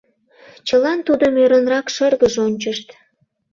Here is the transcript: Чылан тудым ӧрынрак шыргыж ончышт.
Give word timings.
Чылан 0.67 0.99
тудым 1.07 1.33
ӧрынрак 1.43 1.87
шыргыж 1.95 2.35
ончышт. 2.45 2.87